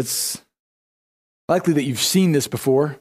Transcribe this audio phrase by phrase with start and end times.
[0.00, 0.42] It's
[1.48, 2.98] likely that you've seen this before.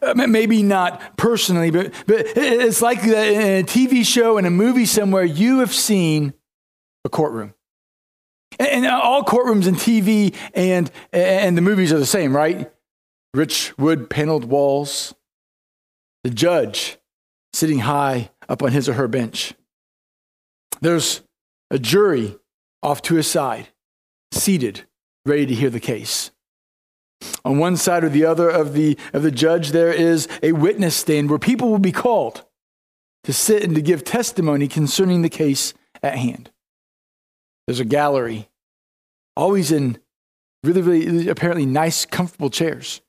[0.00, 4.50] Uh, maybe not personally, but, but it's likely that in a TV show and a
[4.50, 6.32] movie somewhere, you have seen
[7.04, 7.54] a courtroom.
[8.58, 12.72] And all courtrooms and TV and, and the movies are the same, right?
[13.34, 15.14] Rich wood paneled walls,
[16.22, 16.98] the judge
[17.52, 19.54] sitting high up on his or her bench.
[20.80, 21.22] There's
[21.70, 22.38] a jury
[22.82, 23.68] off to his side,
[24.30, 24.84] seated,
[25.24, 26.30] ready to hear the case.
[27.44, 30.96] On one side or the other of the, of the judge, there is a witness
[30.96, 32.44] stand where people will be called
[33.24, 36.50] to sit and to give testimony concerning the case at hand.
[37.66, 38.48] There's a gallery,
[39.36, 39.98] always in
[40.64, 43.00] really, really apparently nice, comfortable chairs.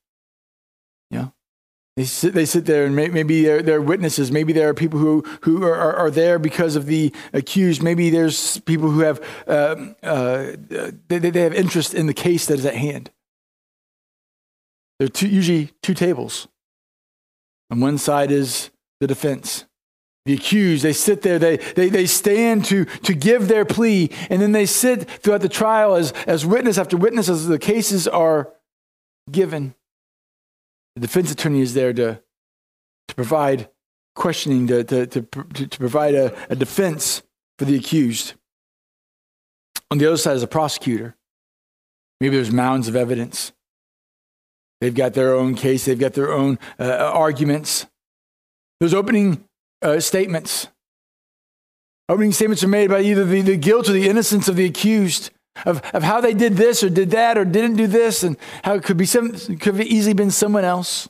[1.95, 4.31] They sit, they sit there and maybe they're, they're witnesses.
[4.31, 7.83] Maybe there are people who, who are, are there because of the accused.
[7.83, 10.53] Maybe there's people who have, uh, uh,
[11.07, 13.11] they, they have interest in the case that is at hand.
[14.97, 16.47] There are two, usually two tables.
[17.69, 19.65] On one side is the defense.
[20.25, 24.41] The accused, they sit there, they, they, they stand to, to give their plea, and
[24.41, 28.53] then they sit throughout the trial as, as witness after witness as the cases are
[29.29, 29.75] given.
[30.95, 32.21] The defense attorney is there to,
[33.07, 33.69] to provide
[34.15, 37.23] questioning, to, to, to, to provide a, a defense
[37.57, 38.33] for the accused.
[39.89, 41.15] On the other side is a prosecutor.
[42.19, 43.53] Maybe there's mounds of evidence.
[44.81, 47.85] They've got their own case, they've got their own uh, arguments.
[48.79, 49.45] Those opening
[49.81, 50.67] uh, statements.
[52.09, 55.31] Opening statements are made by either the, the guilt or the innocence of the accused
[55.65, 58.75] of, of how they did this or did that or didn't do this and how
[58.75, 61.09] it could be some could have easily been someone else.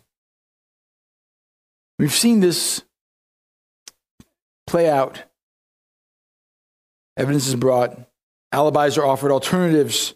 [2.00, 2.84] We've seen this
[4.68, 5.24] play out.
[7.16, 7.98] Evidence is brought,
[8.52, 10.16] alibis are offered, alternatives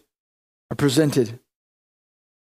[0.70, 1.38] are presented.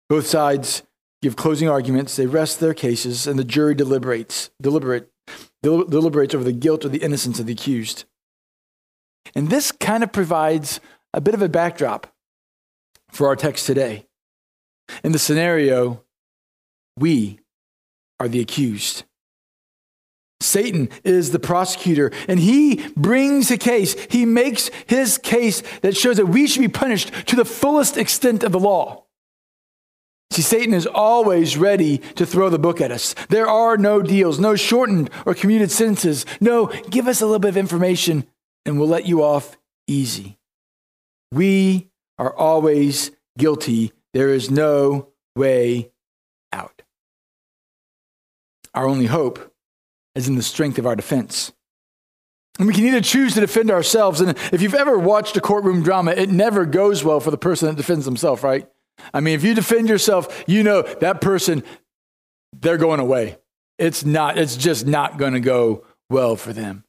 [0.09, 0.83] Both sides
[1.23, 5.11] give closing arguments, they rest their cases, and the jury deliberates, deliberate,
[5.63, 8.05] deliberates over the guilt or the innocence of the accused.
[9.35, 10.81] And this kind of provides
[11.13, 12.07] a bit of a backdrop
[13.11, 14.07] for our text today.
[15.05, 16.05] In the scenario,
[16.97, 17.41] we
[18.19, 19.05] are the accused.
[20.41, 23.95] Satan is the prosecutor, and he brings a case.
[24.11, 28.43] He makes his case that shows that we should be punished to the fullest extent
[28.43, 29.05] of the law.
[30.31, 33.15] See, Satan is always ready to throw the book at us.
[33.29, 36.25] There are no deals, no shortened or commuted sentences.
[36.41, 38.25] No, give us a little bit of information
[38.65, 40.39] and we'll let you off easy.
[41.33, 43.93] We are always guilty.
[44.13, 45.93] There is no way
[46.53, 46.83] out.
[48.75, 49.53] Our only hope
[50.15, 51.53] is in the strength of our defense.
[52.59, 54.21] And we can either choose to defend ourselves.
[54.21, 57.69] And if you've ever watched a courtroom drama, it never goes well for the person
[57.69, 58.69] that defends themselves, right?
[59.15, 61.63] I mean, if you defend yourself, you know that person,
[62.53, 63.39] they're going away.
[63.79, 66.85] It's not, it's just not going to go well for them.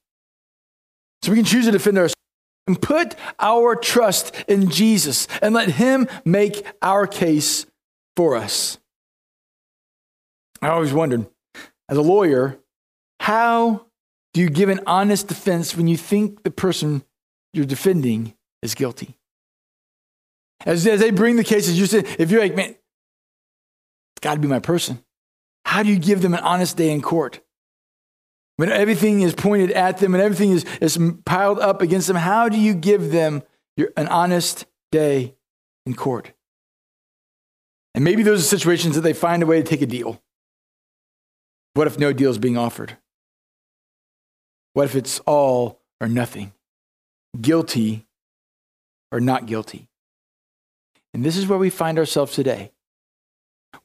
[1.22, 2.16] So we can choose to defend ourselves
[2.68, 7.66] and put our trust in Jesus and let Him make our case
[8.16, 8.78] for us.
[10.62, 11.28] I always wondered,
[11.90, 12.60] as a lawyer,
[13.20, 13.88] how
[14.34, 17.04] do you give an honest defense when you think the person
[17.54, 19.18] you're defending is guilty?
[20.66, 24.40] As, as they bring the cases, you say, if you're like, man, it's got to
[24.40, 25.04] be my person.
[25.66, 27.42] How do you give them an honest day in court?
[28.62, 32.48] When everything is pointed at them and everything is, is piled up against them, how
[32.48, 33.42] do you give them
[33.76, 35.34] your, an honest day
[35.88, 36.34] in court?
[37.96, 40.22] And maybe those are situations that they find a way to take a deal.
[41.74, 42.98] What if no deal is being offered?
[44.74, 46.54] What if it's all or nothing?
[47.42, 48.06] Guilty
[49.12, 49.88] or not guilty?
[51.16, 52.74] And this is where we find ourselves today.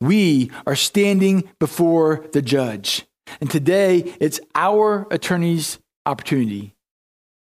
[0.03, 3.07] We are standing before the judge.
[3.41, 6.75] And today, it's our attorney's opportunity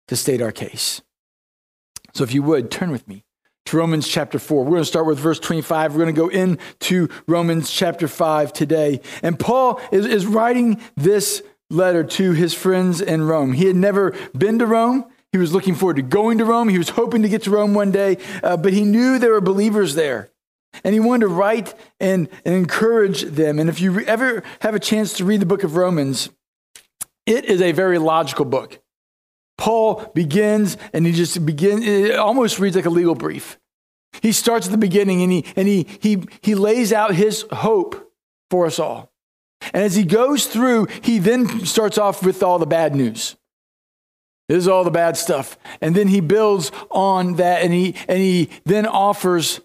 [0.09, 1.01] to state our case.
[2.15, 3.25] So if you would, turn with me
[3.67, 4.65] to Romans chapter 4.
[4.65, 5.95] We're going to start with verse 25.
[5.95, 9.01] We're going to go into Romans chapter 5 today.
[9.23, 13.53] And Paul is, is writing this letter to his friends in Rome.
[13.53, 15.05] He had never been to Rome.
[15.33, 16.71] He was looking forward to going to Rome.
[16.71, 19.43] He was hoping to get to Rome one day, uh, but he knew there were
[19.43, 20.31] believers there.
[20.85, 23.59] And he wanted to write and, and encourage them.
[23.59, 26.31] And if you ever have a chance to read the book of Romans,
[27.27, 28.81] it is a very logical book.
[29.57, 33.59] Paul begins and he just begins, it almost reads like a legal brief.
[34.23, 38.13] He starts at the beginning and he, and he, he, he lays out his hope
[38.51, 39.13] for us all.
[39.75, 43.37] And as he goes through, he then starts off with all the bad news.
[44.49, 45.59] This is all the bad stuff.
[45.81, 49.61] And then he builds on that and he, and he then offers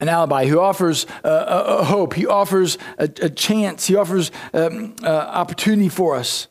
[0.00, 4.30] an alibi, who offers uh, a, a, hope, he offers a, a chance, he offers
[4.52, 6.48] um, uh, opportunity for us.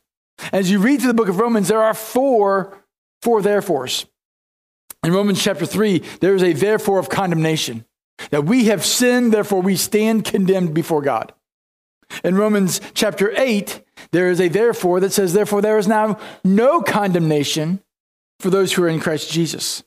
[0.53, 2.77] As you read through the book of Romans, there are four,
[3.21, 4.05] four therefores.
[5.03, 7.85] In Romans chapter 3, there is a therefore of condemnation.
[8.31, 11.33] That we have sinned, therefore we stand condemned before God.
[12.23, 13.81] In Romans chapter 8,
[14.11, 17.81] there is a therefore that says, therefore there is now no condemnation
[18.39, 19.83] for those who are in Christ Jesus.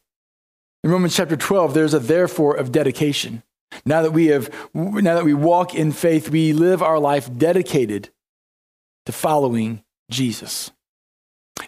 [0.85, 3.43] In Romans chapter 12, there's a therefore of dedication.
[3.85, 8.11] Now that we have now that we walk in faith, we live our life dedicated
[9.07, 10.71] to following Jesus.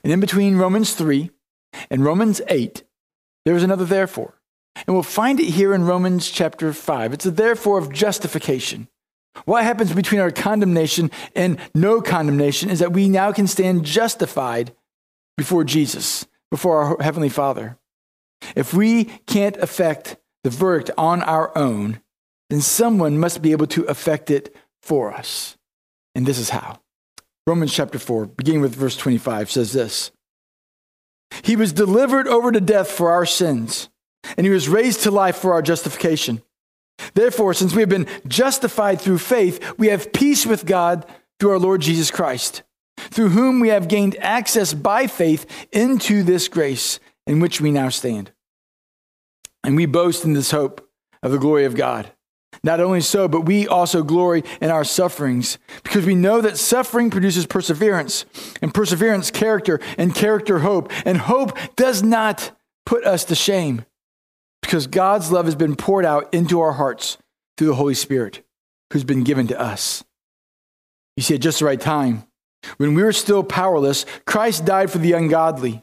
[0.03, 1.31] And in between Romans 3
[1.91, 2.85] and Romans 8,
[3.45, 4.41] there's another therefore.
[4.77, 7.13] And we'll find it here in Romans chapter 5.
[7.13, 8.89] It's a therefore of justification.
[9.45, 14.75] What happens between our condemnation and no condemnation is that we now can stand justified
[15.37, 17.79] before Jesus, before our Heavenly Father.
[18.55, 22.01] If we can't affect the verdict on our own,
[22.51, 25.57] then someone must be able to affect it for us.
[26.15, 26.79] And this is how.
[27.47, 30.13] Romans chapter 4, beginning with verse 25, says this
[31.43, 33.89] He was delivered over to death for our sins,
[34.37, 36.43] and he was raised to life for our justification.
[37.15, 41.05] Therefore, since we have been justified through faith, we have peace with God
[41.41, 42.63] through our Lord Jesus Christ,
[42.97, 47.89] through whom we have gained access by faith into this grace in which we now
[47.89, 48.31] stand.
[49.65, 50.89] And we boast in this hope
[51.23, 52.11] of the glory of God.
[52.63, 57.11] Not only so, but we also glory in our sufferings, because we know that suffering
[57.11, 58.25] produces perseverance,
[58.63, 60.93] and perseverance, character, and character, hope.
[61.05, 62.53] And hope does not
[62.87, 63.85] put us to shame
[64.63, 67.19] because God's love has been poured out into our hearts
[67.57, 68.43] through the Holy Spirit
[68.93, 70.05] who's been given to us.
[71.17, 72.25] You see, at just the right time,
[72.79, 75.83] when we were still powerless, Christ died for the ungodly.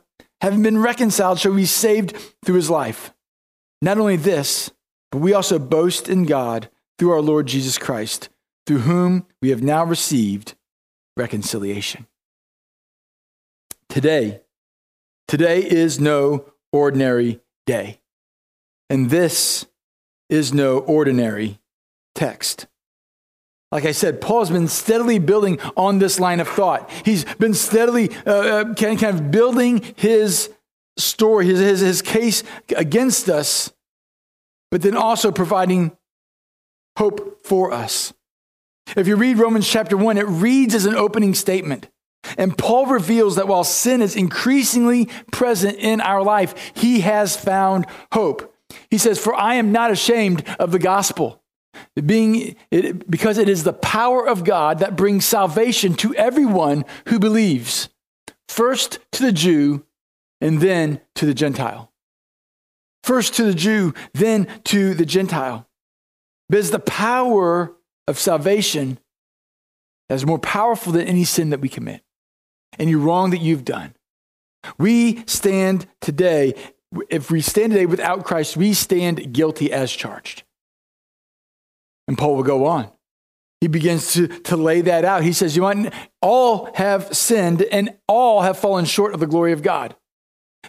[0.41, 3.13] having been reconciled, shall be saved through his life?
[3.81, 4.71] Not only this,
[5.11, 8.29] but we also boast in God through our Lord Jesus Christ,
[8.65, 10.55] through whom we have now received
[11.17, 12.07] reconciliation.
[13.89, 14.41] Today,
[15.27, 17.99] today is no ordinary day.
[18.89, 19.65] And this
[20.29, 21.59] is no ordinary
[22.15, 22.67] text.
[23.71, 26.89] Like I said, Paul's been steadily building on this line of thought.
[27.05, 30.49] He's been steadily uh, uh kind of building his
[30.97, 32.43] story, his, his, his case
[32.75, 33.71] against us,
[34.69, 35.95] but then also providing
[36.97, 38.13] hope for us.
[38.95, 41.87] If you read Romans chapter 1, it reads as an opening statement.
[42.37, 47.85] And Paul reveals that while sin is increasingly present in our life, he has found
[48.11, 48.53] hope.
[48.89, 51.40] He says, For I am not ashamed of the gospel,
[52.05, 57.19] being, it, because it is the power of God that brings salvation to everyone who
[57.19, 57.89] believes,
[58.47, 59.85] first to the Jew
[60.39, 61.91] and then to the Gentile.
[63.03, 65.67] First to the Jew, then to the Gentile.
[66.49, 67.73] Because the power
[68.07, 68.99] of salvation
[70.09, 72.03] is more powerful than any sin that we commit
[72.79, 73.93] any wrong that you've done.
[74.77, 76.53] We stand today,
[77.09, 80.43] if we stand today without Christ, we stand guilty as charged.
[82.11, 82.91] And Paul will go on.
[83.61, 85.23] He begins to, to lay that out.
[85.23, 85.89] He says, You
[86.21, 89.95] all have sinned and all have fallen short of the glory of God.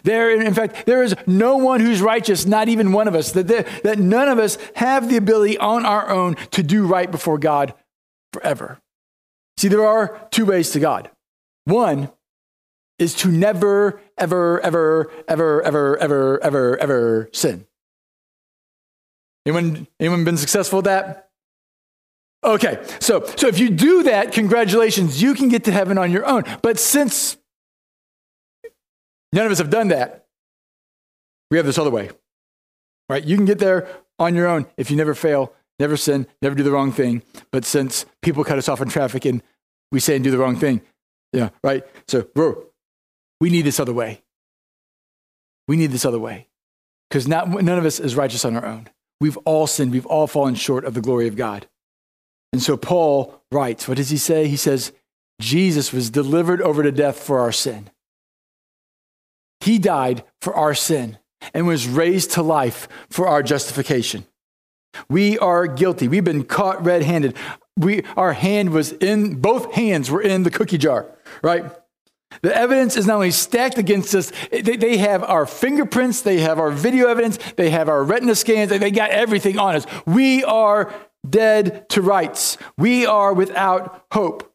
[0.03, 3.49] There, in fact, there is no one who's righteous, not even one of us, that,
[3.49, 7.37] there, that none of us have the ability on our own to do right before
[7.37, 7.73] God
[8.31, 8.79] forever.
[9.57, 11.11] See, there are two ways to God.
[11.65, 12.09] One
[12.99, 17.65] is to never, ever, ever, ever, ever, ever, ever, ever sin.
[19.45, 21.22] Anyone, anyone been successful at that?
[22.43, 26.25] Okay, so, so if you do that, congratulations, you can get to heaven on your
[26.25, 26.43] own.
[26.61, 27.37] But since
[29.31, 30.25] none of us have done that,
[31.49, 32.09] we have this other way.
[33.09, 33.23] Right?
[33.23, 33.87] You can get there
[34.19, 37.23] on your own if you never fail, never sin, never do the wrong thing.
[37.51, 39.41] But since people cut us off in traffic and
[39.91, 40.81] we say and do the wrong thing,
[41.31, 41.83] yeah, right?
[42.07, 42.65] So, bro,
[43.39, 44.21] we need this other way.
[45.67, 46.47] We need this other way.
[47.09, 48.89] Because none of us is righteous on our own.
[49.21, 49.91] We've all sinned.
[49.91, 51.67] We've all fallen short of the glory of God.
[52.53, 54.47] And so Paul writes, what does he say?
[54.47, 54.93] He says,
[55.41, 57.89] Jesus was delivered over to death for our sin.
[59.59, 61.17] He died for our sin
[61.53, 64.25] and was raised to life for our justification.
[65.09, 66.07] We are guilty.
[66.07, 67.35] We've been caught red handed.
[67.75, 71.07] We, our hand was in, both hands were in the cookie jar,
[71.41, 71.65] right?
[72.43, 76.59] The evidence is not only stacked against us, they, they, have our fingerprints, they have
[76.59, 79.85] our video evidence, they have our retina scans, they got everything on us.
[80.05, 80.93] We are
[81.27, 82.57] dead to rights.
[82.77, 84.51] We are without hope.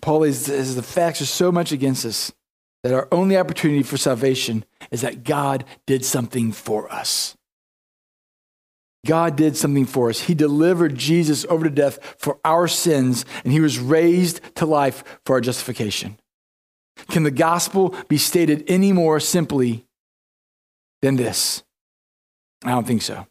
[0.00, 2.32] Paul says the facts are so much against us
[2.82, 7.36] that our only opportunity for salvation is that God did something for us.
[9.06, 10.20] God did something for us.
[10.20, 15.02] He delivered Jesus over to death for our sins, and he was raised to life
[15.24, 16.18] for our justification.
[17.10, 19.84] Can the gospel be stated any more simply
[21.02, 21.62] than this?
[22.64, 23.26] I don't think so.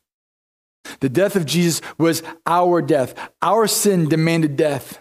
[1.00, 3.14] The death of Jesus was our death.
[3.42, 5.00] Our sin demanded death.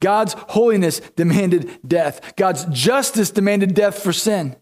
[0.00, 2.34] God's holiness demanded death.
[2.36, 4.56] God's justice demanded death for sin.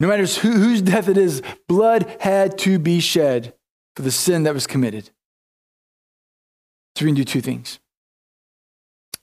[0.00, 3.54] No matter who, whose death it is, blood had to be shed
[3.96, 5.10] for the sin that was committed.
[6.96, 7.80] So we can do two things.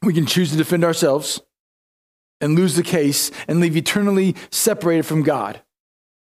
[0.02, 1.42] We can choose to defend ourselves
[2.40, 5.62] and lose the case and leave eternally separated from God.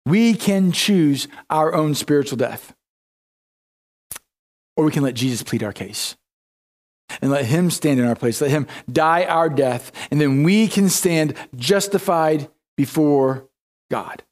[0.05, 2.73] We can choose our own spiritual death.
[4.77, 6.15] Or we can let Jesus plead our case
[7.21, 8.39] and let him stand in our place.
[8.39, 13.49] Let him die our death, and then we can stand justified before
[13.91, 14.23] God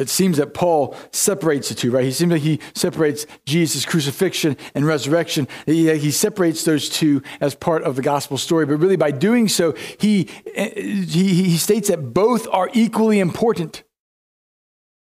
[0.00, 2.04] it seems that Paul separates the two, right?
[2.04, 5.46] He seems like he separates Jesus' crucifixion and resurrection.
[5.66, 8.64] He, he, separates those two as part of the gospel story.
[8.64, 13.82] But really, by doing so, he, he, he states that both are equally important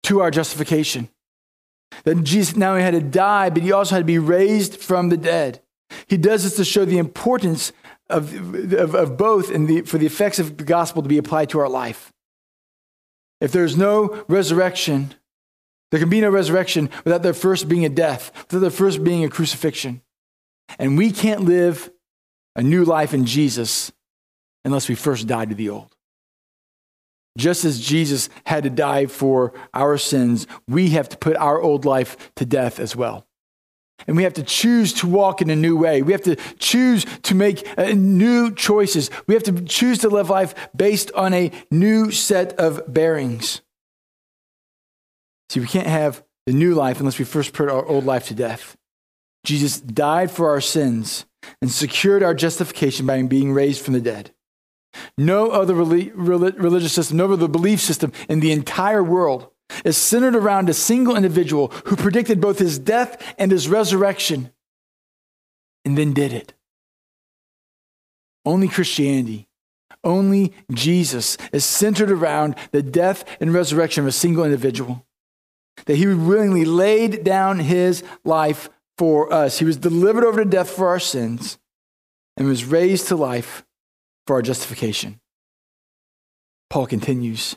[0.02, 1.08] to our justification.
[2.04, 5.08] That Jesus not only had to die, but he also had to be raised from
[5.08, 5.60] the dead.
[6.06, 7.72] He does this to show the importance
[8.08, 11.50] of, of, of both and the, for the effects of the gospel to be applied
[11.50, 12.12] to our life.
[13.40, 15.14] If there's no resurrection,
[15.90, 19.24] there can be no resurrection without there first being a death, without there first being
[19.24, 20.00] a crucifixion.
[20.78, 21.90] And we can't live
[22.56, 23.92] a new life in Jesus
[24.64, 25.91] unless we first die to the old.
[27.38, 31.84] Just as Jesus had to die for our sins, we have to put our old
[31.84, 33.26] life to death as well.
[34.06, 36.02] And we have to choose to walk in a new way.
[36.02, 39.10] We have to choose to make uh, new choices.
[39.26, 43.62] We have to choose to live life based on a new set of bearings.
[45.50, 48.34] See, we can't have the new life unless we first put our old life to
[48.34, 48.76] death.
[49.44, 51.26] Jesus died for our sins
[51.60, 54.32] and secured our justification by being raised from the dead.
[55.16, 59.48] No other religious system, no other belief system in the entire world
[59.84, 64.50] is centered around a single individual who predicted both his death and his resurrection
[65.84, 66.54] and then did it.
[68.44, 69.48] Only Christianity,
[70.04, 75.06] only Jesus is centered around the death and resurrection of a single individual.
[75.86, 78.68] That he willingly laid down his life
[78.98, 79.58] for us.
[79.58, 81.58] He was delivered over to death for our sins
[82.36, 83.64] and was raised to life
[84.26, 85.20] for our justification.
[86.70, 87.56] Paul continues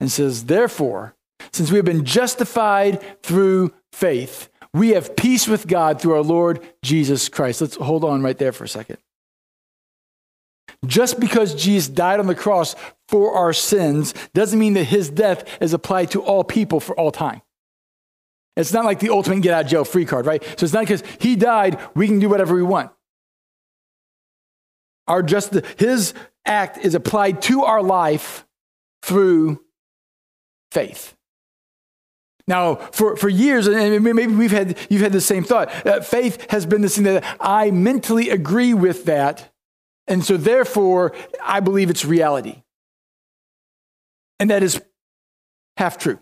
[0.00, 1.14] and says, Therefore,
[1.52, 6.60] since we have been justified through faith, we have peace with God through our Lord
[6.82, 7.60] Jesus Christ.
[7.60, 8.98] Let's hold on right there for a second.
[10.86, 12.74] Just because Jesus died on the cross
[13.08, 17.10] for our sins doesn't mean that his death is applied to all people for all
[17.10, 17.42] time.
[18.56, 20.42] It's not like the ultimate get out of jail free card, right?
[20.58, 22.90] So it's not because he died, we can do whatever we want.
[25.10, 26.14] Our just his
[26.46, 28.46] act is applied to our life
[29.02, 29.60] through
[30.70, 31.16] faith.
[32.46, 35.84] Now, for, for years, and maybe we've had, you've had the same thought.
[35.84, 39.52] Uh, faith has been this thing that I mentally agree with that,
[40.06, 41.12] and so therefore
[41.42, 42.62] I believe it's reality.
[44.38, 44.80] And that is
[45.76, 46.20] half true.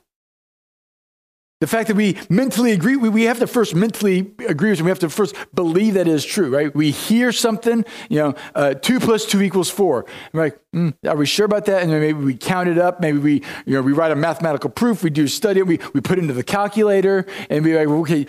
[1.60, 4.84] The fact that we mentally agree, we we have to first mentally agree with it.
[4.84, 6.72] We have to first believe that is true, right?
[6.72, 10.06] We hear something, you know, uh, two plus two equals four.
[10.32, 11.82] We're like, mm, are we sure about that?
[11.82, 13.00] And then maybe we count it up.
[13.00, 13.32] Maybe we,
[13.66, 15.02] you know, we write a mathematical proof.
[15.02, 15.66] We do study it.
[15.66, 18.26] We, we put it into the calculator and be like, okay,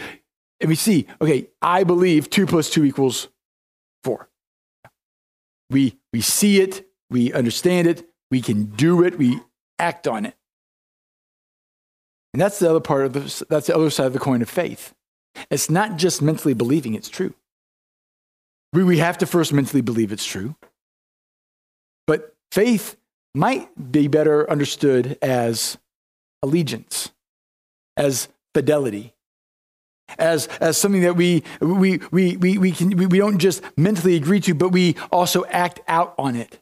[0.59, 3.27] and we see, okay, I believe two plus two equals
[4.03, 4.27] four.
[5.69, 6.88] We, we see it.
[7.12, 8.09] We understand it.
[8.31, 9.19] We can do it.
[9.19, 9.39] We
[9.77, 10.36] act on it.
[12.33, 14.50] And that's the other part of the, that's the other side of the coin of
[14.50, 14.93] faith.
[15.50, 17.33] It's not just mentally believing it's true.
[18.74, 20.55] We, we have to first mentally believe it's true.
[22.05, 22.98] But faith
[23.33, 25.77] might be better understood as
[26.43, 27.12] allegiance,
[27.98, 29.13] as fidelity,
[30.17, 34.15] as, as something that we, we, we, we, we, can, we, we don't just mentally
[34.15, 36.59] agree to, but we also act out on it.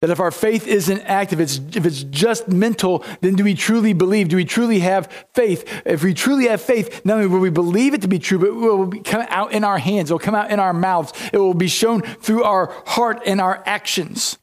[0.00, 3.92] That if our faith isn't active, it's, if it's just mental, then do we truly
[3.92, 4.28] believe?
[4.28, 5.64] Do we truly have faith?
[5.84, 8.48] If we truly have faith, not only will we believe it to be true, but
[8.48, 11.38] it will come out in our hands, it will come out in our mouths, it
[11.38, 14.38] will be shown through our heart and our actions.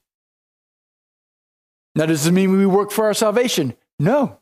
[1.95, 3.75] Now, does this mean we work for our salvation?
[3.97, 4.39] No.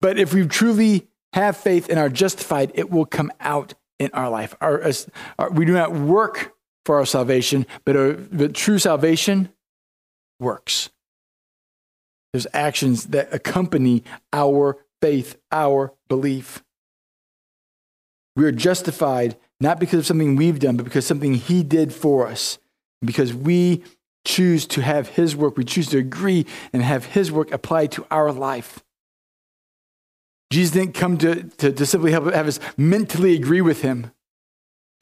[0.00, 4.30] But if we truly have faith and are justified, it will come out in our
[4.30, 4.54] life.
[4.62, 4.90] Our,
[5.38, 6.53] our, we do not work
[6.84, 9.50] for our salvation, but, our, true salvation
[10.38, 10.90] works.
[12.32, 16.62] There's actions that accompany our faith, our belief.
[18.36, 22.26] We are justified not because of something we've done, but because something He did for
[22.26, 22.58] us.
[23.04, 23.84] Because we
[24.26, 28.06] choose to have His work, we choose to agree and have His work applied to
[28.10, 28.82] our life.
[30.50, 34.10] Jesus didn't come to, to, to simply have, have us mentally agree with Him,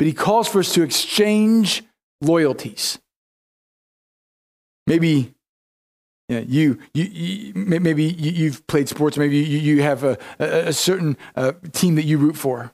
[0.03, 1.85] but he calls for us to exchange
[2.21, 2.99] loyalties.
[4.89, 5.33] Maybe
[6.29, 11.17] you, you, you, maybe you've played sports, maybe you, you have a, a, a certain
[11.37, 12.73] uh, team that you root for.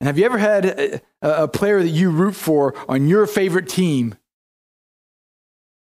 [0.00, 3.68] And have you ever had a, a player that you root for on your favorite
[3.68, 4.14] team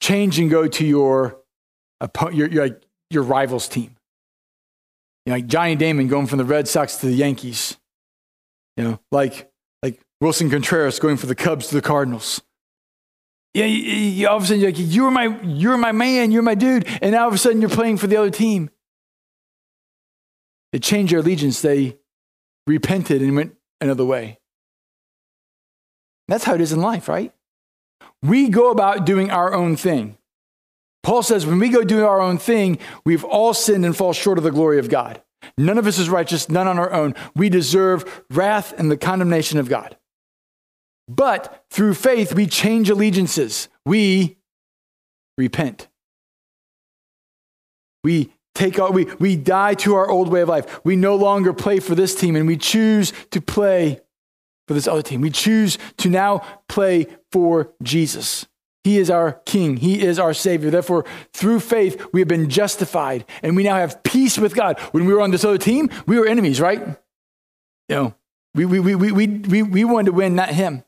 [0.02, 1.38] change and go to your,
[2.32, 3.94] your, your, your rival's team?
[5.24, 7.76] You know, like Johnny Damon going from the Red Sox to the Yankees.
[8.76, 9.52] You know, like
[10.24, 12.40] Willson Contreras going for the Cubs to the Cardinals.
[13.52, 16.42] Yeah, you, you, all of a sudden you're like, you're my, you're my man, you're
[16.42, 18.70] my dude, and now all of a sudden you're playing for the other team.
[20.72, 21.60] They changed their allegiance.
[21.60, 21.98] They
[22.66, 24.40] repented and went another way.
[26.26, 27.30] That's how it is in life, right?
[28.22, 30.16] We go about doing our own thing.
[31.02, 34.38] Paul says when we go do our own thing, we've all sinned and fall short
[34.38, 35.20] of the glory of God.
[35.58, 37.14] None of us is righteous, none on our own.
[37.36, 39.98] We deserve wrath and the condemnation of God.
[41.08, 43.68] But through faith, we change allegiances.
[43.84, 44.38] We
[45.36, 45.88] repent.
[48.02, 50.80] We take our, we, we die to our old way of life.
[50.84, 54.00] We no longer play for this team and we choose to play
[54.66, 55.20] for this other team.
[55.20, 58.46] We choose to now play for Jesus.
[58.84, 59.78] He is our King.
[59.78, 60.70] He is our Savior.
[60.70, 64.78] Therefore, through faith, we have been justified and we now have peace with God.
[64.92, 66.80] When we were on this other team, we were enemies, right?
[67.88, 68.14] You know,
[68.54, 70.84] we, we, we, we, we, we wanted to win, not him.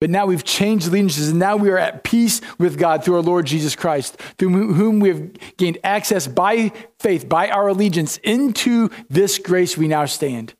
[0.00, 3.22] But now we've changed allegiances, and now we are at peace with God through our
[3.22, 8.90] Lord Jesus Christ, through whom we have gained access by faith, by our allegiance, into
[9.08, 10.54] this grace we now stand.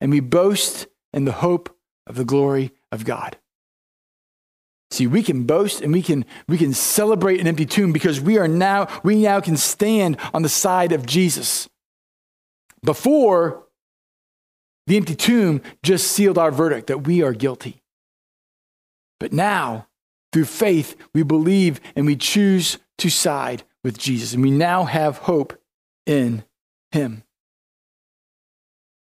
[0.00, 1.76] And we boast in the hope
[2.08, 3.38] of the glory of God.
[4.90, 8.38] See, we can boast and we can, we can celebrate an empty tomb because we
[8.38, 11.68] are now, we now can stand on the side of Jesus.
[12.84, 13.64] Before,
[14.86, 17.82] the empty tomb just sealed our verdict that we are guilty.
[19.18, 19.88] But now,
[20.32, 24.34] through faith, we believe and we choose to side with Jesus.
[24.34, 25.58] And we now have hope
[26.06, 26.44] in
[26.92, 27.22] him.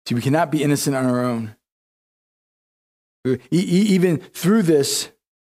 [0.08, 1.56] See, we cannot be innocent on our own.
[3.52, 5.12] Even through this,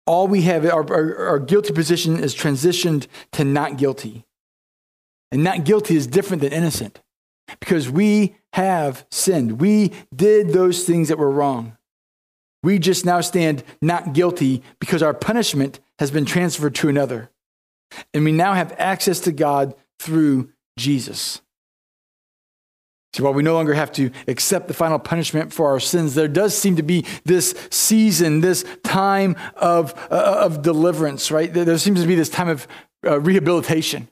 [0.06, 4.24] all we have, our, our, our, guilty position is transitioned to not guilty.
[5.30, 7.00] And not guilty is different than innocent
[7.60, 9.60] because we have sinned.
[9.60, 11.78] We did those things that were wrong.
[12.62, 17.30] We just now stand not guilty because our punishment has been transferred to another.
[18.14, 21.42] And we now have access to God through Jesus.
[23.14, 26.28] So while we no longer have to accept the final punishment for our sins, there
[26.28, 31.52] does seem to be this season, this time of, uh, of deliverance, right?
[31.52, 32.66] There seems to be this time of
[33.04, 34.08] uh, rehabilitation.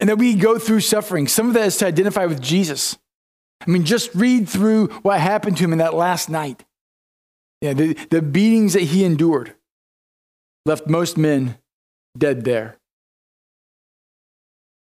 [0.00, 1.28] And that we go through suffering.
[1.28, 2.98] Some of that is to identify with Jesus.
[3.66, 6.64] I mean, just read through what happened to him in that last night.
[7.60, 9.54] Yeah, the, the beatings that he endured
[10.66, 11.58] left most men
[12.16, 12.78] dead there.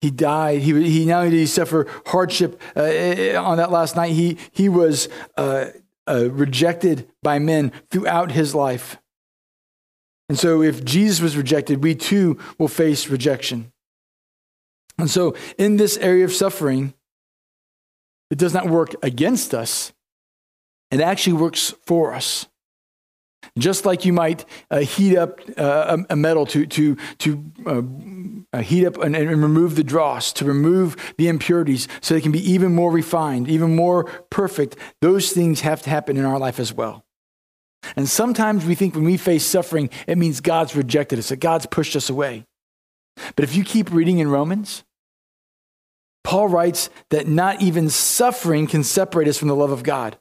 [0.01, 0.61] He died.
[0.61, 2.81] He, he not only did he suffer hardship uh,
[3.39, 5.67] on that last night, he, he was uh,
[6.07, 8.97] uh, rejected by men throughout his life.
[10.27, 13.71] And so, if Jesus was rejected, we too will face rejection.
[14.97, 16.93] And so, in this area of suffering,
[18.29, 19.91] it does not work against us,
[20.89, 22.47] it actually works for us.
[23.57, 27.81] Just like you might uh, heat up uh, a metal to, to, to uh,
[28.53, 32.31] uh, heat up and, and, remove the dross, to remove the impurities so they can
[32.31, 36.59] be even more refined, even more perfect, those things have to happen in our life
[36.59, 37.03] as well.
[37.95, 41.65] And sometimes we think when we face suffering, it means God's rejected us, that God's
[41.65, 42.45] pushed us away.
[43.35, 44.83] But if you keep reading in Romans,
[46.23, 50.17] Paul writes that not even suffering can separate us from the love of God.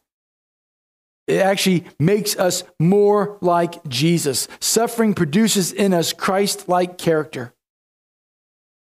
[1.31, 4.49] It actually makes us more like Jesus.
[4.61, 7.55] Suffering produces in us Christ like character.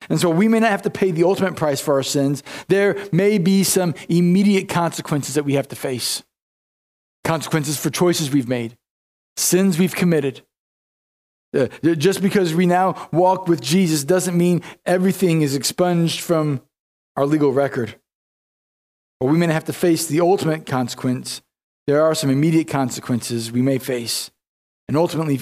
[0.09, 2.43] And so we may not have to pay the ultimate price for our sins.
[2.69, 6.23] There may be some immediate consequences that we have to face
[7.23, 8.77] consequences for choices we've made,
[9.37, 10.43] sins we've committed.
[11.55, 16.63] Uh, just because we now walk with Jesus doesn't mean everything is expunged from
[17.17, 17.97] our legal record.
[19.21, 21.43] Or we may have to face the ultimate consequence.
[21.91, 24.31] There are some immediate consequences we may face.
[24.87, 25.41] And ultimately,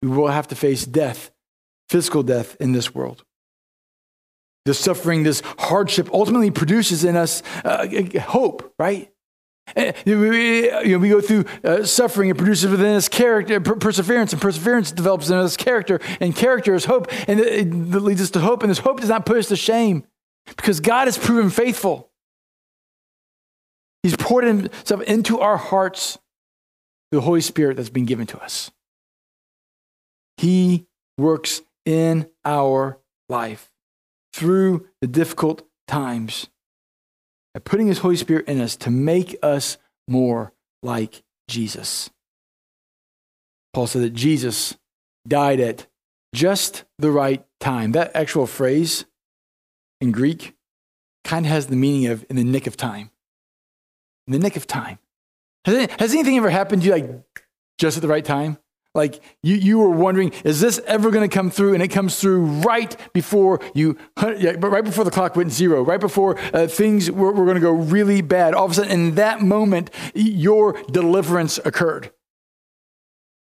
[0.00, 1.30] we will have to face death,
[1.90, 3.24] physical death in this world.
[4.64, 7.86] This suffering, this hardship ultimately produces in us uh,
[8.22, 9.12] hope, right?
[9.76, 14.32] Eh, we, you know, we go through uh, suffering, it produces within us character, perseverance,
[14.32, 18.30] and perseverance develops in us character, and character is hope, and it, it leads us
[18.30, 20.06] to hope, and this hope does not put us to shame
[20.56, 22.11] because God has proven faithful.
[24.02, 26.18] He's poured himself into our hearts
[27.12, 28.70] the Holy Spirit that's been given to us.
[30.38, 30.86] He
[31.18, 33.70] works in our life
[34.32, 36.48] through the difficult times
[37.54, 39.76] by putting his Holy Spirit in us to make us
[40.08, 42.10] more like Jesus.
[43.72, 44.76] Paul said that Jesus
[45.28, 45.86] died at
[46.34, 47.92] just the right time.
[47.92, 49.04] That actual phrase
[50.00, 50.54] in Greek
[51.24, 53.11] kind of has the meaning of in the nick of time.
[54.26, 54.98] In the nick of time.
[55.64, 57.24] Has, it, has anything ever happened to you like
[57.78, 58.58] just at the right time?
[58.94, 61.74] Like you, you were wondering, is this ever going to come through?
[61.74, 66.38] And it comes through right before you, right before the clock went zero, right before
[66.52, 68.54] uh, things were, were going to go really bad.
[68.54, 72.12] All of a sudden, in that moment, your deliverance occurred.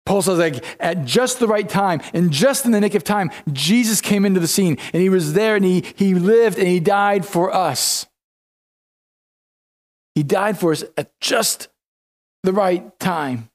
[0.05, 3.31] Paul says, like, at just the right time, and just in the nick of time,
[3.53, 6.81] Jesus came into the scene, and he was there, and he, he lived, and he
[6.81, 8.07] died for us.
[10.19, 11.69] He died for us at just
[12.43, 13.51] the right time.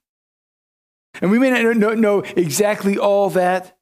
[1.22, 3.78] And we may not know exactly all that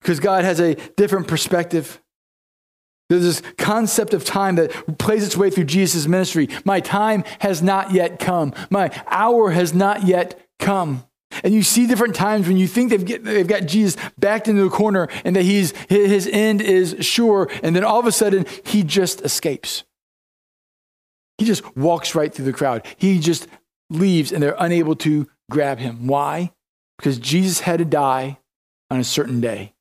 [0.00, 2.00] because God has a different perspective.
[3.08, 6.48] There's this concept of time that plays its way through Jesus' ministry.
[6.64, 11.04] My time has not yet come, my hour has not yet come.
[11.42, 14.62] And you see different times when you think they've, get, they've got Jesus backed into
[14.62, 18.46] the corner and that he's, his end is sure, and then all of a sudden
[18.64, 19.82] he just escapes.
[21.38, 22.86] He just walks right through the crowd.
[22.96, 23.48] He just
[23.90, 26.06] leaves and they're unable to grab him.
[26.06, 26.52] Why?
[26.98, 28.38] Because Jesus had to die
[28.90, 29.74] on a certain day.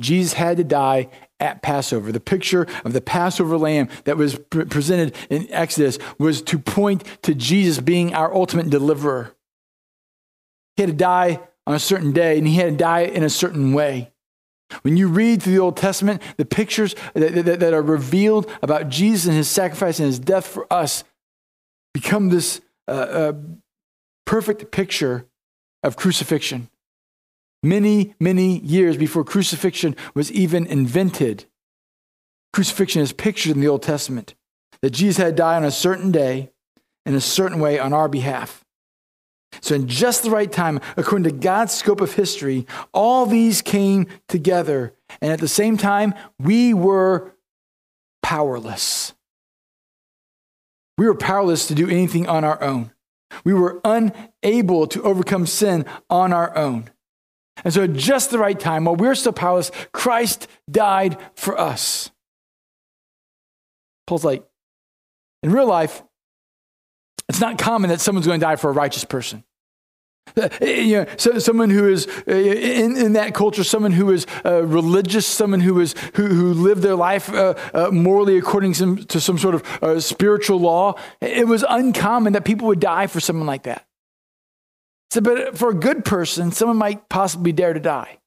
[0.00, 1.08] Jesus had to die
[1.40, 2.12] at Passover.
[2.12, 7.04] The picture of the Passover lamb that was pre- presented in Exodus was to point
[7.22, 9.34] to Jesus being our ultimate deliverer.
[10.76, 13.30] He had to die on a certain day, and he had to die in a
[13.30, 14.12] certain way.
[14.82, 18.88] When you read through the Old Testament, the pictures that, that, that are revealed about
[18.88, 21.04] Jesus and his sacrifice and his death for us
[21.94, 23.32] become this uh, uh,
[24.26, 25.26] perfect picture
[25.82, 26.68] of crucifixion.
[27.62, 31.46] Many, many years before crucifixion was even invented,
[32.52, 34.34] crucifixion is pictured in the Old Testament
[34.82, 36.50] that Jesus had died on a certain day
[37.04, 38.64] in a certain way on our behalf.
[39.60, 44.06] So, in just the right time, according to God's scope of history, all these came
[44.28, 44.94] together.
[45.20, 47.34] And at the same time, we were
[48.22, 49.14] powerless.
[50.96, 52.92] We were powerless to do anything on our own.
[53.44, 56.90] We were unable to overcome sin on our own.
[57.64, 61.58] And so, at just the right time, while we we're still powerless, Christ died for
[61.58, 62.10] us.
[64.06, 64.44] Paul's like,
[65.42, 66.02] in real life,
[67.28, 69.44] it's not common that someone's going to die for a righteous person.
[70.36, 74.26] Uh, you know, so, someone who is uh, in, in that culture, someone who is
[74.44, 78.78] uh, religious, someone who is who, who lived their life uh, uh, morally according to
[78.78, 80.94] some, to some sort of uh, spiritual law.
[81.20, 83.86] It was uncommon that people would die for someone like that.
[85.10, 88.18] So, but for a good person, someone might possibly dare to die.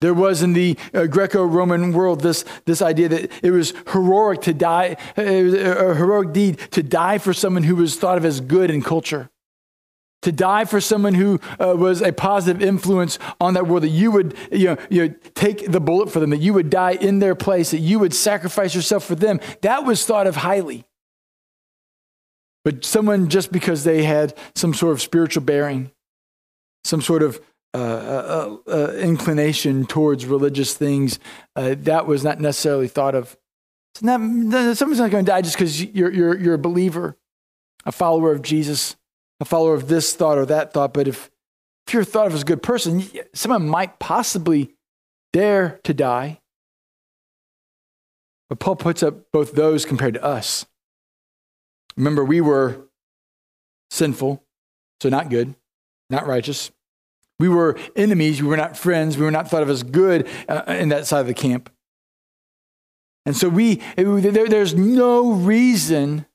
[0.00, 4.96] There was in the Greco-Roman world this, this idea that it was heroic to die,
[5.16, 8.70] it was a heroic deed to die for someone who was thought of as good
[8.70, 9.28] in culture
[10.22, 14.10] to die for someone who uh, was a positive influence on that world, that you
[14.10, 17.20] would you know, you know, take the bullet for them, that you would die in
[17.20, 20.84] their place, that you would sacrifice yourself for them, that was thought of highly.
[22.64, 25.92] But someone, just because they had some sort of spiritual bearing,
[26.84, 27.40] some sort of
[27.74, 31.18] uh, uh, uh, uh inclination towards religious things,
[31.56, 33.36] uh, that was not necessarily thought of.
[34.00, 34.20] Not,
[34.76, 37.16] someone's not going to die just because you're, you're, you're a believer,
[37.84, 38.96] a follower of Jesus
[39.40, 41.30] a follower of this thought or that thought, but if,
[41.86, 43.02] if you're thought of as a good person,
[43.34, 44.74] someone might possibly
[45.32, 46.40] dare to die.
[48.48, 50.66] But Paul puts up both those compared to us.
[51.96, 52.88] Remember, we were
[53.90, 54.42] sinful,
[55.00, 55.54] so not good,
[56.10, 56.70] not righteous.
[57.38, 58.42] We were enemies.
[58.42, 59.16] We were not friends.
[59.16, 61.70] We were not thought of as good uh, in that side of the camp.
[63.26, 66.26] And so we, there, there's no reason,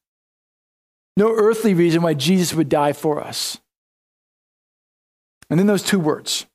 [1.18, 3.60] no earthly reason why Jesus would die for us.
[5.50, 6.46] And then those two words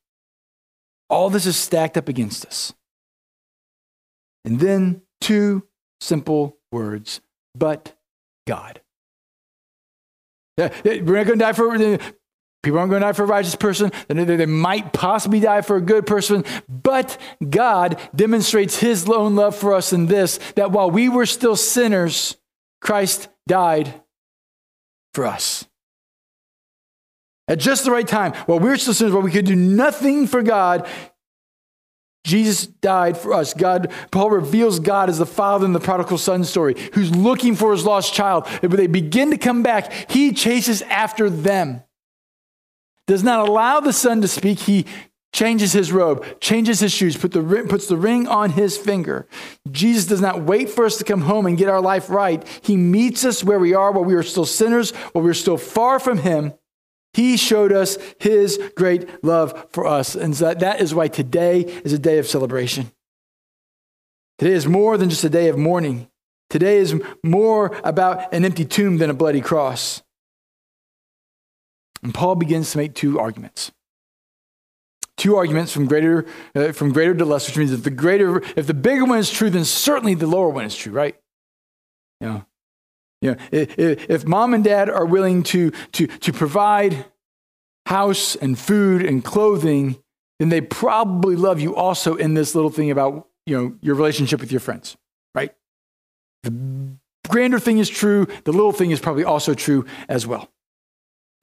[1.10, 2.74] all this is stacked up against us.
[4.44, 5.66] And then two
[6.00, 7.20] simple words,
[7.54, 7.96] but
[8.46, 8.80] God.
[10.58, 11.68] We're not going to die for
[12.62, 13.92] people aren't going to die for a righteous person.
[14.08, 17.16] They might possibly die for a good person, but
[17.48, 22.36] God demonstrates His own love for us in this: that while we were still sinners,
[22.80, 24.02] Christ died
[25.14, 25.66] for us.
[27.48, 30.26] At just the right time, while we were still sinners, while we could do nothing
[30.26, 30.86] for God,
[32.24, 33.54] Jesus died for us.
[33.54, 37.72] God, Paul reveals God as the father in the prodigal son story, who's looking for
[37.72, 38.46] his lost child.
[38.62, 41.82] And when they begin to come back, he chases after them.
[43.08, 44.60] Does not allow the son to speak.
[44.60, 44.84] He
[45.32, 49.26] changes his robe, changes his shoes, put the, puts the ring on his finger.
[49.70, 52.46] Jesus does not wait for us to come home and get our life right.
[52.62, 55.56] He meets us where we are while we are still sinners, while we are still
[55.56, 56.52] far from him.
[57.14, 60.14] He showed us his great love for us.
[60.14, 62.92] And so that is why today is a day of celebration.
[64.38, 66.08] Today is more than just a day of mourning.
[66.50, 66.94] Today is
[67.24, 70.02] more about an empty tomb than a bloody cross.
[72.02, 73.72] And Paul begins to make two arguments.
[75.16, 78.66] Two arguments from greater, uh, from greater to less, which means if the greater, if
[78.66, 81.16] the bigger one is true, then certainly the lower one is true, right?
[82.20, 82.44] You know,
[83.20, 87.06] you know, if, if mom and dad are willing to, to, to provide
[87.86, 89.98] house and food and clothing,
[90.38, 94.40] then they probably love you also in this little thing about you know, your relationship
[94.40, 94.96] with your friends,
[95.34, 95.52] right?
[96.44, 96.52] The
[97.28, 100.48] grander thing is true, the little thing is probably also true as well.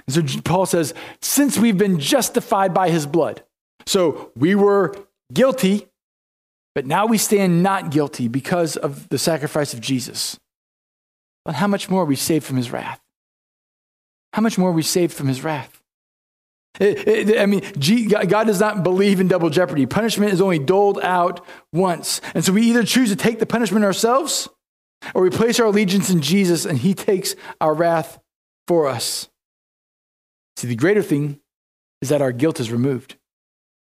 [0.08, 3.44] And so Paul says, since we've been justified by his blood,
[3.86, 4.96] so we were
[5.34, 5.88] guilty,
[6.74, 10.40] but now we stand not guilty because of the sacrifice of Jesus.
[11.44, 13.02] But how much more are we saved from his wrath?
[14.34, 15.82] How much more are we saved from his wrath?
[16.80, 17.62] It, it, I mean,
[18.28, 19.86] God does not believe in double jeopardy.
[19.86, 22.20] Punishment is only doled out once.
[22.34, 24.50] And so we either choose to take the punishment ourselves
[25.14, 28.20] or we place our allegiance in Jesus and he takes our wrath
[28.68, 29.30] for us.
[30.58, 31.40] See, the greater thing
[32.02, 33.18] is that our guilt is removed.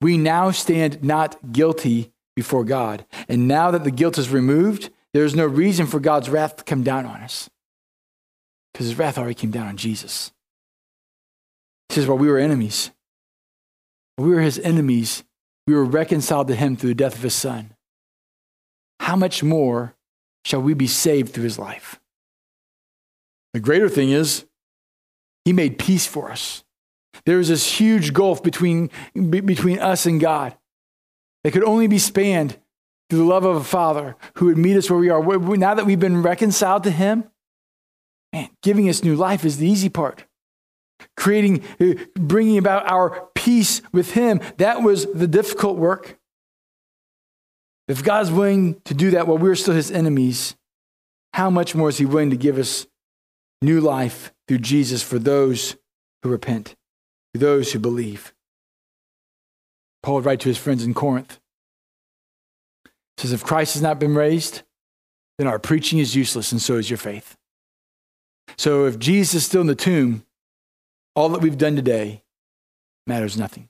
[0.02, 3.06] We now stand not guilty before God.
[3.28, 6.84] And now that the guilt is removed, there's no reason for God's wrath to come
[6.84, 7.50] down on us
[8.74, 10.34] because his wrath already came down on Jesus.
[11.90, 12.92] He says, while we were enemies,
[14.18, 15.24] we were his enemies,
[15.68, 17.76] we were reconciled to him through the death of his son.
[19.00, 19.96] How much more
[20.44, 22.00] shall we be saved through his life?
[23.54, 24.46] The greater thing is,
[25.46, 26.64] he made peace for us.
[27.26, 30.58] There was this huge gulf between, between us and God
[31.44, 32.58] that could only be spanned
[33.10, 35.22] through the love of a father who would meet us where we are.
[35.56, 37.26] Now that we've been reconciled to him,
[38.34, 40.26] man, giving us new life is the easy part.
[41.16, 46.18] Creating, uh, bringing about our peace with him, that was the difficult work.
[47.88, 50.56] If God's willing to do that while we're still his enemies,
[51.34, 52.88] how much more is he willing to give us
[53.62, 55.76] new life through Jesus for those
[56.24, 56.76] who repent,
[57.34, 58.34] for those who believe?
[60.04, 61.40] Paul would write to his friends in Corinth
[63.18, 64.62] says, if Christ has not been raised,
[65.38, 67.36] then our preaching is useless, and so is your faith.
[68.58, 70.26] So if Jesus is still in the tomb,
[71.16, 72.24] all that we've done today
[73.08, 73.70] matters nothing.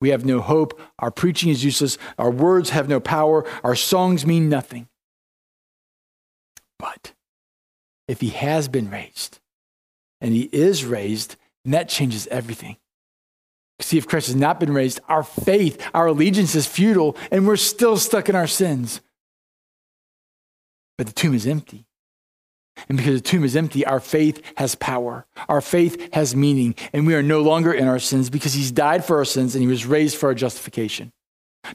[0.00, 0.78] We have no hope.
[0.98, 1.96] Our preaching is useless.
[2.18, 3.44] Our words have no power.
[3.64, 4.88] Our songs mean nothing.
[6.78, 7.12] But
[8.08, 9.40] if he has been raised
[10.20, 12.76] and he is raised, then that changes everything.
[13.80, 17.56] See, if Christ has not been raised, our faith, our allegiance is futile, and we're
[17.56, 19.02] still stuck in our sins.
[20.96, 21.84] But the tomb is empty.
[22.88, 25.26] And because the tomb is empty, our faith has power.
[25.48, 26.74] Our faith has meaning.
[26.92, 29.62] And we are no longer in our sins because he's died for our sins and
[29.62, 31.12] he was raised for our justification.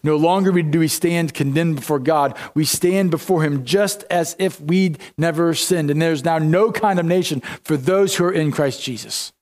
[0.03, 2.37] No longer do we stand condemned before God.
[2.53, 5.89] We stand before him just as if we'd never sinned.
[5.89, 9.33] And there's now no condemnation for those who are in Christ Jesus.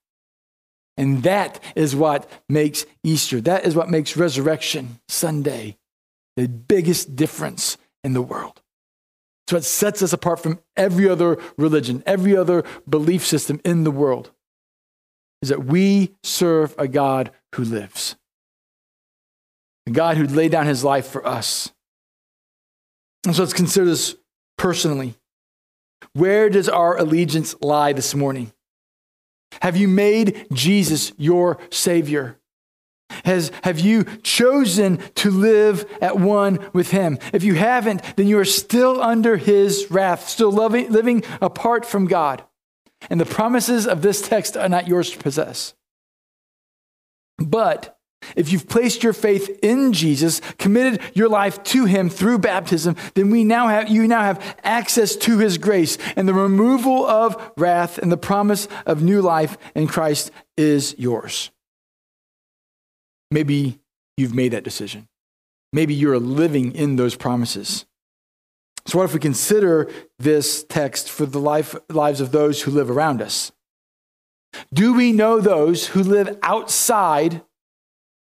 [0.98, 5.78] And that is what makes Easter, that is what makes Resurrection Sunday
[6.36, 8.62] the biggest difference in the world.
[9.46, 13.92] It's what sets us apart from every other religion, every other belief system in the
[13.92, 14.32] world,
[15.42, 18.16] is that we serve a God who lives,
[19.94, 21.72] God who laid down his life for us.
[23.26, 24.16] And so let's consider this
[24.58, 25.16] personally.
[26.14, 28.54] Where does our allegiance lie this morning?
[29.62, 32.38] Have you made Jesus your Savior?
[33.26, 37.18] Has, have you chosen to live at one with Him?
[37.34, 42.06] If you haven't, then you are still under His wrath, still loving, living apart from
[42.06, 42.44] God.
[43.10, 45.74] And the promises of this text are not yours to possess.
[47.38, 47.99] But
[48.36, 53.30] if you've placed your faith in Jesus, committed your life to him through baptism, then
[53.30, 57.98] we now have you now have access to his grace and the removal of wrath
[57.98, 61.52] and the promise of new life in Christ is yours.
[63.32, 63.80] Maybe
[64.18, 65.08] you've made that decision.
[65.72, 67.86] Maybe you're living in those promises.
[68.86, 72.90] So, what if we consider this text for the life, lives of those who live
[72.90, 73.52] around us?
[74.74, 77.44] Do we know those who live outside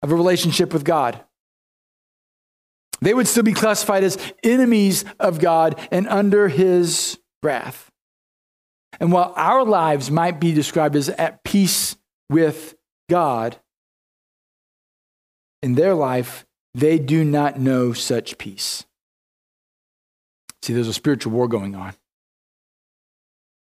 [0.02, 1.22] of a relationship with God?
[3.00, 7.90] They would still be classified as enemies of God and under his wrath.
[9.00, 11.96] And while our lives might be described as at peace
[12.30, 12.76] with
[13.10, 13.58] God,
[15.62, 18.84] in their life, they do not know such peace.
[20.62, 21.94] See, there's a spiritual war going on.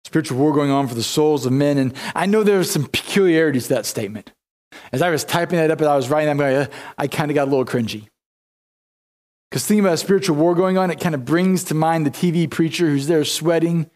[0.05, 1.77] Spiritual war going on for the souls of men.
[1.77, 4.33] And I know there are some peculiarities to that statement.
[4.93, 7.35] As I was typing that up as I was writing that, uh, I kind of
[7.35, 8.09] got a little cringy.
[9.51, 12.11] Because thinking about a spiritual war going on, it kind of brings to mind the
[12.11, 13.91] TV preacher who's there sweating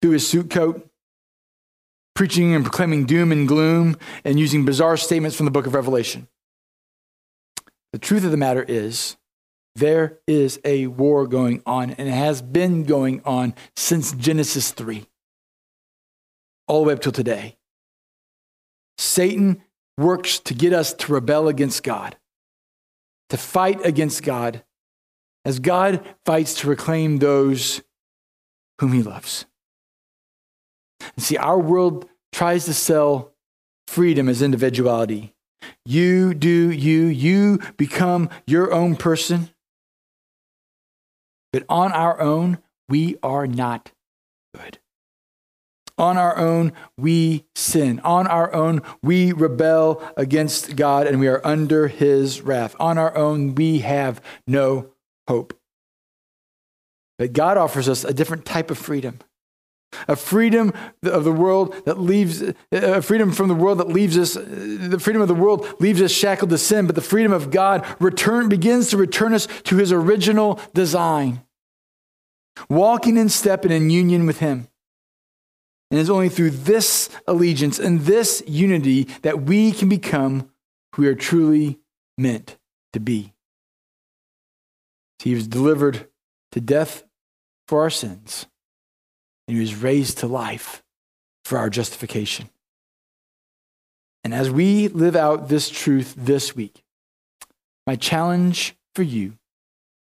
[0.00, 0.88] through his suit coat,
[2.14, 6.28] preaching and proclaiming doom and gloom, and using bizarre statements from the book of Revelation.
[7.92, 9.16] The truth of the matter is,
[9.74, 15.06] there is a war going on, and it has been going on since Genesis 3,
[16.68, 17.56] all the way up till today.
[18.98, 19.62] Satan
[19.98, 22.16] works to get us to rebel against God,
[23.28, 24.64] to fight against God,
[25.44, 27.82] as God fights to reclaim those
[28.80, 29.46] whom he loves.
[31.00, 33.32] And see, our world tries to sell
[33.86, 35.34] freedom as individuality.
[35.84, 39.50] You do you, you become your own person.
[41.52, 43.92] But on our own, we are not
[44.54, 44.78] good.
[45.98, 48.00] On our own, we sin.
[48.00, 52.74] On our own, we rebel against God and we are under his wrath.
[52.80, 54.90] On our own, we have no
[55.28, 55.58] hope.
[57.18, 59.20] But God offers us a different type of freedom
[60.08, 64.34] a freedom of the world that leaves a freedom from the world that leaves us
[64.34, 67.84] the freedom of the world leaves us shackled to sin but the freedom of god
[68.00, 71.42] return begins to return us to his original design
[72.68, 74.68] walking in step and in union with him
[75.92, 80.50] and it's only through this allegiance and this unity that we can become
[80.94, 81.78] who we are truly
[82.18, 82.56] meant
[82.92, 83.32] to be
[85.22, 86.08] he was delivered
[86.50, 87.04] to death
[87.68, 88.46] for our sins
[89.46, 90.82] and he was raised to life
[91.44, 92.50] for our justification.
[94.24, 96.82] And as we live out this truth this week,
[97.86, 99.34] my challenge for you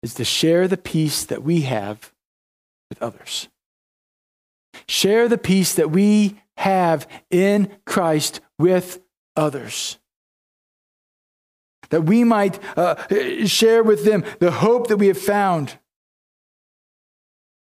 [0.03, 2.11] is to share the peace that we have
[2.89, 3.47] with others.
[4.87, 8.99] Share the peace that we have in Christ with
[9.35, 9.97] others.
[11.89, 12.95] That we might uh,
[13.45, 15.77] share with them the hope that we have found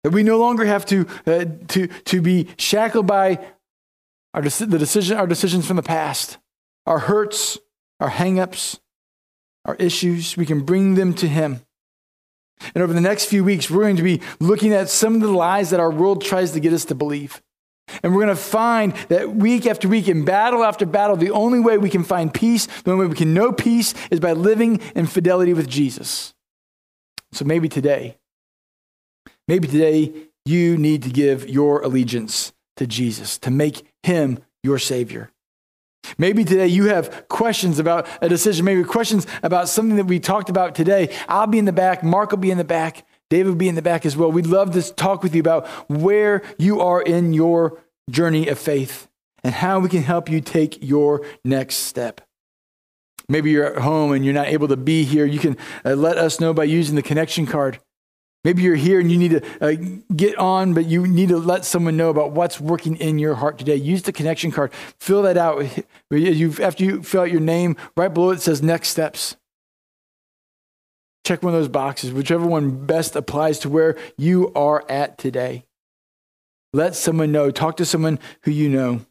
[0.04, 3.40] that we no longer have to, uh, to, to be shackled by
[4.34, 6.38] our, the decision, our decisions from the past,
[6.86, 7.58] our hurts,
[8.00, 8.80] our hangups,
[9.66, 10.36] our issues.
[10.36, 11.62] We can bring them to Him.
[12.74, 15.32] And over the next few weeks, we're going to be looking at some of the
[15.32, 17.42] lies that our world tries to get us to believe.
[18.02, 21.60] And we're going to find that week after week, in battle after battle, the only
[21.60, 24.80] way we can find peace, the only way we can know peace, is by living
[24.96, 26.34] in fidelity with Jesus.
[27.34, 28.18] So maybe today,
[29.48, 30.14] Maybe today
[30.46, 35.32] you need to give your allegiance to Jesus, to make him your Savior.
[36.18, 40.50] Maybe today you have questions about a decision, maybe questions about something that we talked
[40.50, 41.16] about today.
[41.28, 43.76] I'll be in the back, Mark will be in the back, David will be in
[43.76, 44.32] the back as well.
[44.32, 49.08] We'd love to talk with you about where you are in your journey of faith
[49.44, 52.22] and how we can help you take your next step.
[53.30, 55.26] Maybe you're at home and you're not able to be here.
[55.26, 57.80] You can uh, let us know by using the connection card.
[58.44, 59.76] Maybe you're here and you need to uh,
[60.14, 63.58] get on, but you need to let someone know about what's working in your heart
[63.58, 63.76] today.
[63.76, 64.74] Use the connection card.
[65.00, 65.66] Fill that out.
[66.12, 69.38] You've, after you fill out your name, right below it says next steps.
[71.24, 75.64] Check one of those boxes, whichever one best applies to where you are at today.
[76.74, 77.50] Let someone know.
[77.50, 79.06] Talk to someone who you know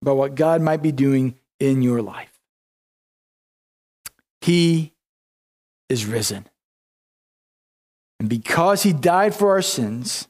[0.00, 2.32] about what God might be doing in your life.
[4.40, 4.92] He
[5.90, 6.46] is risen.
[8.18, 10.28] And because he died for our sins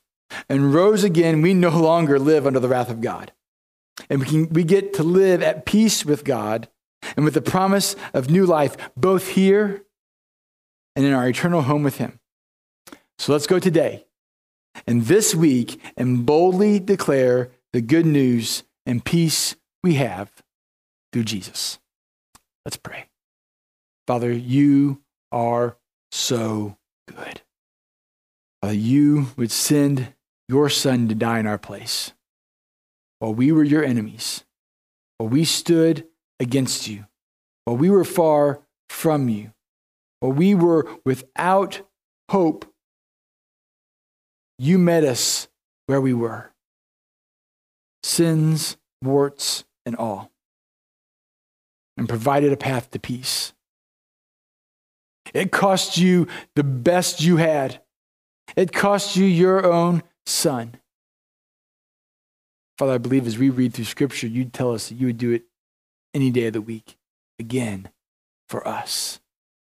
[0.49, 3.32] and rose again, we no longer live under the wrath of God.
[4.11, 6.68] And we, can, we get to live at peace with God
[7.16, 9.84] and with the promise of new life, both here
[10.95, 12.20] and in our eternal home with Him.
[13.18, 14.07] So let's go today
[14.86, 20.30] and this week and boldly declare the good news and peace we have
[21.12, 21.78] through Jesus.
[22.64, 23.07] Let's pray.
[24.07, 25.76] Father, you are
[26.11, 26.76] so
[27.07, 27.43] good.
[28.61, 30.14] Father, you would send
[30.48, 32.12] your son to die in our place
[33.18, 34.44] while we were your enemies,
[35.18, 36.06] while we stood
[36.40, 37.06] against you,
[37.64, 39.52] while we were far from you,
[40.20, 41.82] while we were without
[42.30, 42.72] hope,
[44.59, 45.48] you met us
[45.86, 46.52] where we were
[48.02, 50.30] sins, warts, and all,
[51.96, 53.52] and provided a path to peace.
[55.34, 57.82] It cost you the best you had.
[58.57, 60.76] It cost you your own son.
[62.78, 65.32] Father, I believe as we read through Scripture, you'd tell us that you would do
[65.32, 65.44] it
[66.14, 66.96] any day of the week
[67.38, 67.88] again
[68.49, 69.20] for us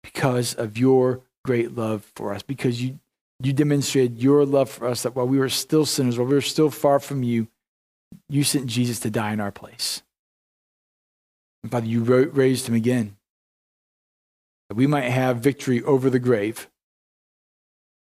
[0.02, 2.98] because of your great love for us, because you,
[3.42, 6.40] you demonstrated your love for us that while we were still sinners, while we were
[6.40, 7.48] still far from you,
[8.28, 10.02] you sent Jesus to die in our place.
[11.62, 13.16] And Father, you raised him again
[14.68, 16.68] that we might have victory over the grave,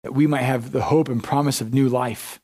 [0.02, 2.40] that we might have the hope and promise of new life,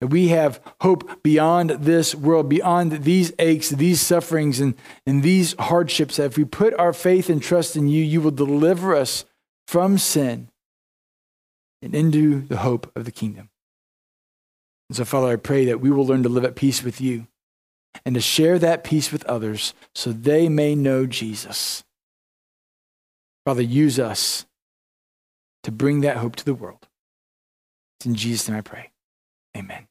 [0.00, 4.74] that we have hope beyond this world, beyond these aches, these sufferings, and,
[5.06, 6.16] and these hardships.
[6.16, 9.24] That if we put our faith and trust in you, you will deliver us
[9.66, 10.48] from sin
[11.80, 13.50] and into the hope of the kingdom.
[14.88, 17.26] And so, Father, I pray that we will learn to live at peace with you
[18.04, 21.84] and to share that peace with others so they may know Jesus.
[23.44, 24.46] Father, use us
[25.62, 26.88] to bring that hope to the world.
[27.98, 28.90] It's in Jesus' name I pray.
[29.56, 29.86] Amen.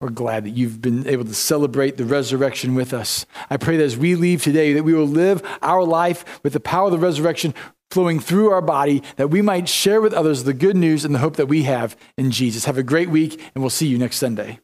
[0.00, 3.26] We're glad that you've been able to celebrate the resurrection with us.
[3.50, 6.60] I pray that as we leave today, that we will live our life with the
[6.60, 7.52] power of the resurrection
[7.90, 11.18] flowing through our body, that we might share with others the good news and the
[11.18, 12.66] hope that we have in Jesus.
[12.66, 14.60] Have a great week, and we'll see you next Sunday.